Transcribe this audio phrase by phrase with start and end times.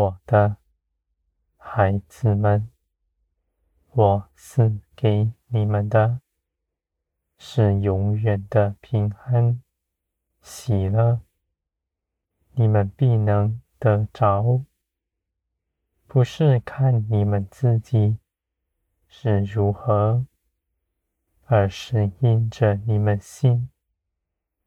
[0.00, 0.56] 我的
[1.58, 2.70] 孩子们，
[3.90, 6.22] 我赐给你们的，
[7.36, 9.60] 是永远的平安、
[10.40, 11.20] 喜乐，
[12.52, 14.64] 你们必能得着。
[16.06, 18.16] 不是看你们自己
[19.06, 20.24] 是如何，
[21.44, 23.68] 而是因着你们信，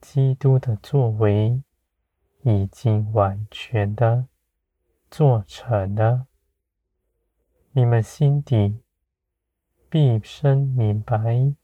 [0.00, 1.62] 基督的作为
[2.44, 4.26] 已经完全的。
[5.10, 6.26] 做成的，
[7.72, 8.80] 你们心底
[9.88, 11.54] 必生明白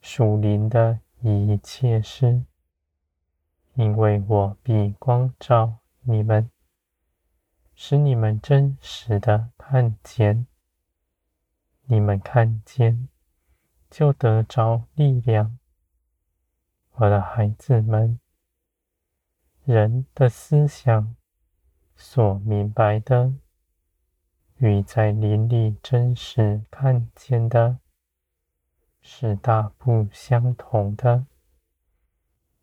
[0.00, 2.44] 属灵的一切事，
[3.74, 6.48] 因为我必光照你们，
[7.74, 10.46] 使你们真实的看见。
[11.86, 13.08] 你们看见，
[13.90, 15.58] 就得着力量。
[16.92, 18.20] 我的孩子们，
[19.64, 21.17] 人的思想。
[22.00, 23.34] 所明白的，
[24.58, 27.80] 与在灵里真实看见的，
[29.02, 31.26] 是大不相同的。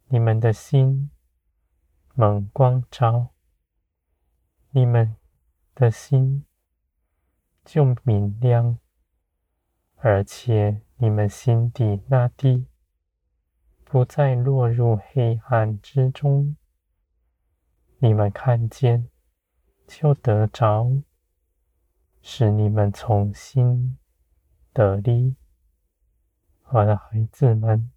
[0.07, 1.11] 你们的心
[2.13, 3.31] 蒙光照，
[4.69, 5.17] 你们
[5.75, 6.45] 的心
[7.65, 8.79] 就明亮，
[9.97, 12.67] 而且你们心底那地
[13.83, 16.55] 不再落入黑暗之中。
[17.97, 19.09] 你们看见。
[19.87, 21.03] 就得着，
[22.21, 23.97] 使你们重新
[24.73, 25.35] 得力，
[26.69, 27.91] 我的孩子们，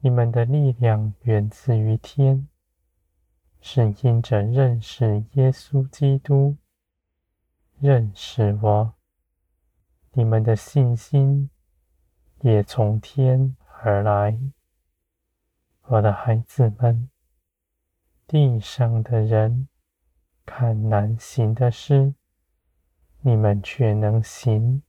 [0.00, 2.48] 你们的力量源自于天，
[3.60, 6.56] 是因着认识耶稣基督，
[7.78, 8.94] 认识我，
[10.12, 11.50] 你们的信心
[12.40, 14.38] 也从天而来，
[15.82, 17.08] 我的孩子们，
[18.26, 19.68] 地上的人。
[20.46, 22.14] 看难行的事，
[23.20, 24.80] 你们却能行；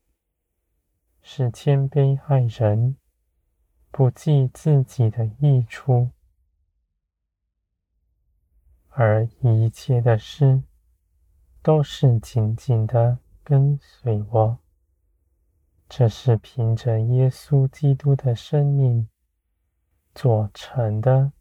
[1.22, 2.96] 是谦卑爱人，
[3.90, 6.12] 不计自己的益处，
[8.90, 10.62] 而一切的事
[11.64, 14.60] 都是紧紧的跟随我。
[15.90, 19.10] 这是凭着耶稣基督的生命
[20.14, 21.34] 做成的。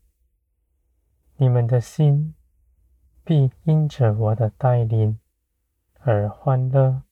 [1.37, 2.36] 你们的心。
[3.27, 5.19] 必因着我的带领
[5.99, 7.03] 而欢乐，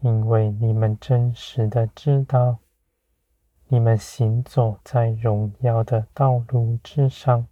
[0.00, 2.60] 因为你们真实的知道，
[3.68, 7.46] 你们行走在荣耀的道路之上，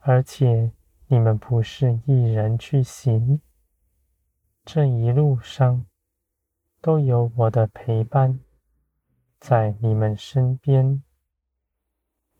[0.00, 0.72] 而且
[1.06, 3.40] 你们不是一人去行，
[4.62, 5.86] 这一路上
[6.82, 8.40] 都有我的陪伴
[9.38, 11.02] 在你们身边，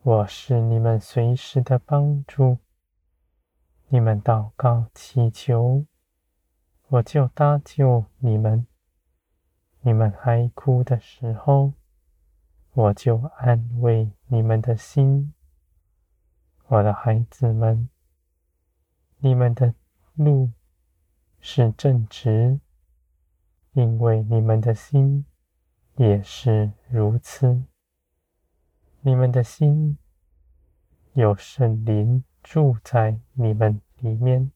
[0.03, 2.59] 我是你们随时的帮助。
[3.93, 5.85] 你们祷告祈求，
[6.87, 8.65] 我就搭救你们；
[9.81, 11.73] 你们哀哭的时候，
[12.73, 15.35] 我就安慰你们的心。
[16.69, 17.89] 我的孩子们，
[19.19, 19.75] 你们的
[20.15, 20.53] 路
[21.41, 22.61] 是正直，
[23.73, 25.27] 因为你们的心
[25.97, 27.65] 也是如此。
[29.01, 29.99] 你们的心
[31.15, 32.23] 有圣灵。
[32.43, 34.51] 住在你们里面，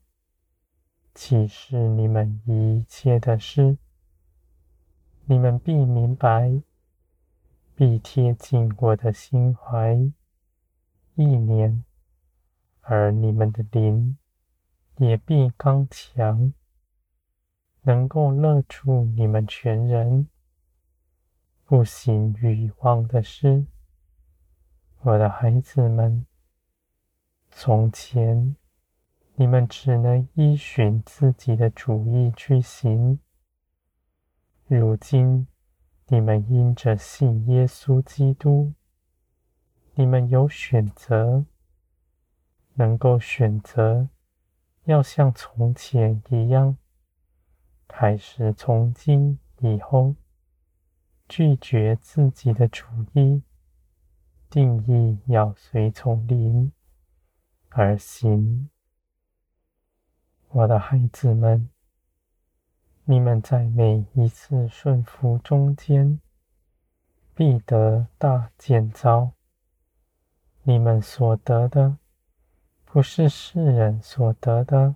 [1.15, 3.77] 启示你们一切的事，
[5.27, 6.63] 你们必明白，
[7.77, 9.95] 必贴近我的心怀
[11.15, 11.85] 意念，
[12.81, 14.17] 而你们的灵
[14.97, 16.53] 也必刚强，
[17.83, 20.29] 能够勒住你们全人，
[21.65, 23.67] 不行欲望的事，
[25.03, 26.27] 我的孩子们。
[27.57, 28.57] 从前，
[29.37, 33.19] 你们只能依循自己的主意去行；
[34.67, 35.47] 如今，
[36.09, 38.75] 你们因着信耶稣基督，
[39.95, 41.47] 你们有选择，
[42.75, 44.09] 能够选择
[44.87, 46.77] 要像从前一样，
[47.89, 50.17] 还是从今以后
[51.29, 52.85] 拒绝自己的主
[53.15, 53.43] 意，
[54.51, 56.73] 定义要随从灵。
[57.77, 58.71] 而行，
[60.51, 61.69] 我的孩子们，
[63.05, 66.21] 你们在每一次顺服中间，
[67.35, 69.33] 必得大见招。
[70.63, 71.99] 你们所得的，
[72.85, 74.95] 不是世人所得的；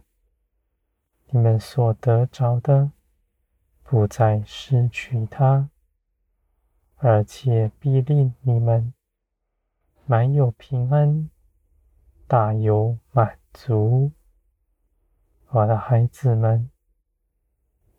[1.30, 2.92] 你们所得着的，
[3.82, 5.68] 不再失去它，
[6.98, 8.94] 而且必令你们
[10.06, 11.28] 满有平安。
[12.28, 14.12] 大有满足，
[15.48, 16.70] 我的孩子们，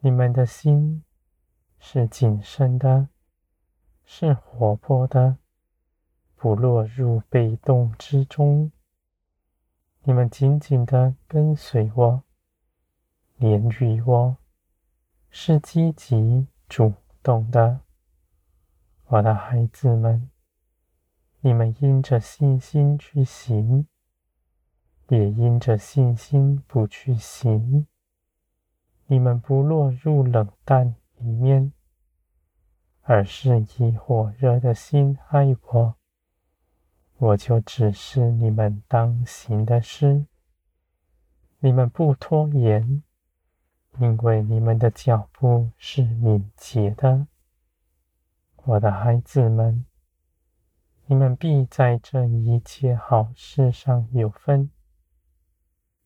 [0.01, 1.03] 你们的心
[1.79, 3.09] 是谨慎的，
[4.05, 5.37] 是活泼的，
[6.35, 8.71] 不落入被动之中。
[10.03, 12.23] 你们紧紧的跟随我，
[13.37, 14.37] 连于我，
[15.31, 16.93] 是积极主
[17.23, 17.79] 动的。
[19.05, 20.29] 我的孩子们，
[21.39, 23.87] 你们因着信心去行，
[25.09, 27.85] 也因着信心不去行。
[29.07, 31.73] 你们不落入冷淡里面，
[33.01, 35.95] 而是以火热的心爱我。
[37.17, 40.25] 我就指示你们当行的事，
[41.59, 43.03] 你们不拖延，
[43.99, 47.27] 因为你们的脚步是敏捷的。
[48.63, 49.85] 我的孩子们，
[51.07, 54.69] 你们必在这一切好事上有分，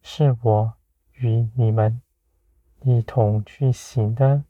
[0.05, 0.73] 是我
[1.13, 2.01] 与你们
[2.81, 4.43] 一同去行的，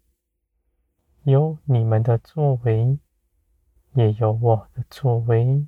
[1.24, 2.98] 有你们的作为，
[3.94, 5.68] 也有我的作为。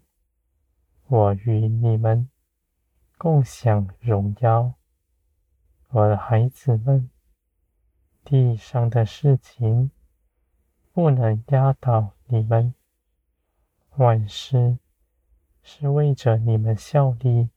[1.05, 2.27] 我与你们
[3.19, 4.73] 共享荣耀，
[5.89, 7.11] 我的孩子们，
[8.23, 9.91] 地上的事情
[10.91, 12.73] 不能压倒你们，
[13.97, 14.79] 万事
[15.61, 17.49] 是为着你们效力，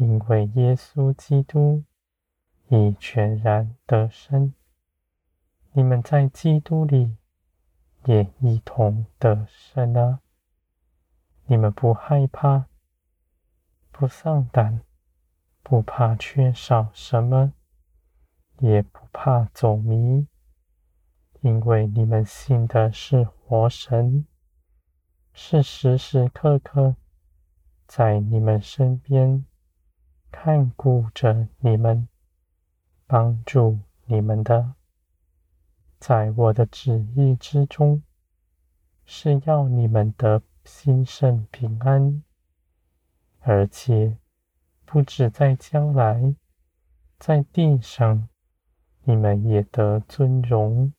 [0.00, 1.84] 因为耶稣基督
[2.68, 4.54] 已全然得胜，
[5.72, 7.18] 你们在基督里
[8.06, 10.20] 也一同得胜了。
[11.44, 12.64] 你们不害怕，
[13.90, 14.80] 不丧胆，
[15.62, 17.52] 不怕缺少什么，
[18.60, 20.26] 也不怕走迷，
[21.42, 24.26] 因为你们信的是活神，
[25.34, 26.96] 是时时刻刻
[27.86, 29.44] 在你们身边
[30.30, 32.08] 看顾着你们，
[33.06, 34.74] 帮助你们的。
[35.98, 38.02] 在我的旨意之中，
[39.04, 40.42] 是要你们得。
[40.62, 42.22] 兴盛平安，
[43.40, 44.18] 而且
[44.84, 46.34] 不止在将来，
[47.18, 48.28] 在地上，
[49.04, 50.92] 你们也得尊荣。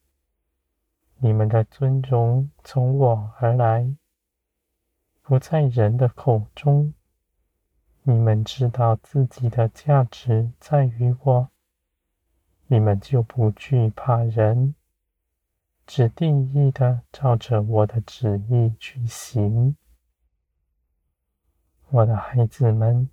[1.19, 3.95] 你们的尊荣从我而来，
[5.21, 6.95] 不在人的口中。
[8.03, 11.49] 你们知道自己的价值在于我，
[12.67, 14.75] 你们就不惧怕人。
[15.85, 19.75] 只定意的照着我的旨意去行，
[21.89, 23.09] 我的孩子们，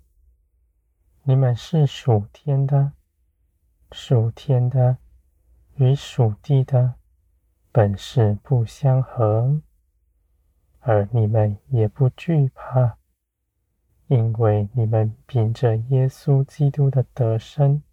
[1.23, 2.93] 你们是属天的，
[3.91, 4.97] 属天的
[5.75, 6.95] 与属地的
[7.71, 9.61] 本是不相合，
[10.79, 12.98] 而你们也不惧怕，
[14.09, 17.83] 因为你们凭着耶稣基督的得身，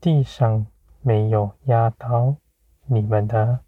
[0.00, 0.66] 地上
[1.02, 2.36] 没有压倒。
[2.86, 3.60] 你们的，